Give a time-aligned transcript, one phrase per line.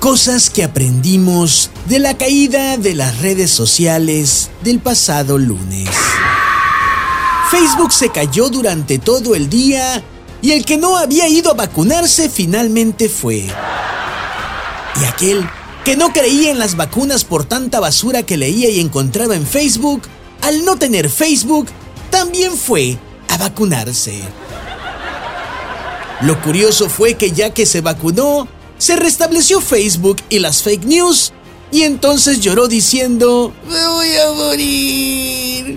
[0.00, 5.88] Cosas que aprendimos de la caída de las redes sociales del pasado lunes.
[7.50, 10.00] Facebook se cayó durante todo el día
[10.40, 13.48] y el que no había ido a vacunarse finalmente fue.
[15.00, 15.44] Y aquel
[15.84, 20.02] que no creía en las vacunas por tanta basura que leía y encontraba en Facebook,
[20.42, 21.66] al no tener Facebook,
[22.08, 24.20] también fue a vacunarse.
[26.20, 28.46] Lo curioso fue que ya que se vacunó,
[28.78, 31.32] se restableció Facebook y las fake news,
[31.70, 35.76] y entonces lloró diciendo, me voy a morir.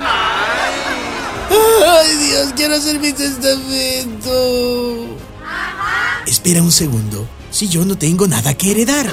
[1.85, 5.17] Ay Dios, quiero hacer mi testamento.
[6.25, 9.11] Espera un segundo, si yo no tengo nada que heredar.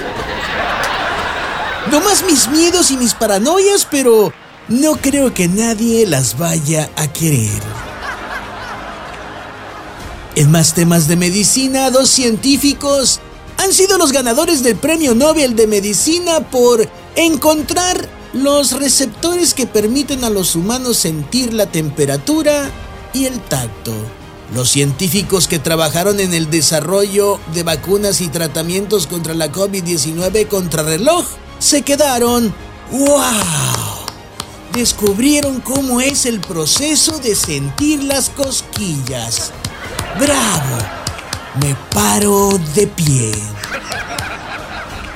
[1.90, 4.32] No más mis miedos y mis paranoias, pero
[4.68, 7.62] no creo que nadie las vaya a querer.
[10.36, 13.20] En más temas de medicina, dos científicos
[13.68, 20.24] han sido los ganadores del Premio Nobel de Medicina por encontrar los receptores que permiten
[20.24, 22.70] a los humanos sentir la temperatura
[23.12, 23.92] y el tacto.
[24.54, 31.26] Los científicos que trabajaron en el desarrollo de vacunas y tratamientos contra la COVID-19 contrarreloj
[31.58, 32.54] se quedaron
[32.90, 34.06] ¡Wow!
[34.72, 39.52] Descubrieron cómo es el proceso de sentir las cosquillas.
[40.18, 41.07] ¡Bravo!
[41.54, 43.32] Me paro de pie.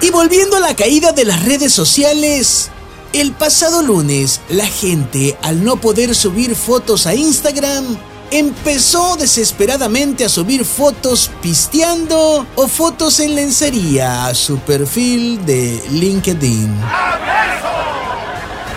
[0.01, 2.71] Y volviendo a la caída de las redes sociales,
[3.13, 7.99] el pasado lunes la gente al no poder subir fotos a Instagram
[8.33, 16.75] empezó desesperadamente a subir fotos pisteando o fotos en lencería a su perfil de LinkedIn.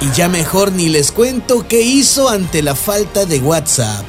[0.01, 4.05] Y ya mejor ni les cuento qué hizo ante la falta de WhatsApp.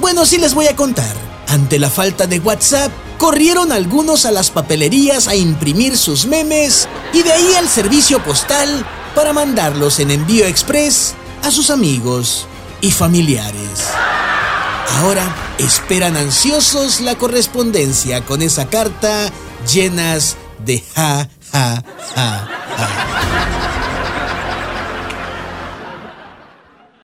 [0.00, 1.29] Bueno, sí les voy a contar.
[1.50, 7.22] Ante la falta de WhatsApp, corrieron algunos a las papelerías a imprimir sus memes y
[7.22, 12.46] de ahí al servicio postal para mandarlos en envío express a sus amigos
[12.80, 13.88] y familiares.
[14.98, 19.32] Ahora esperan ansiosos la correspondencia con esa carta
[19.72, 21.82] llenas de ja, ja,
[22.14, 23.19] ja, ja.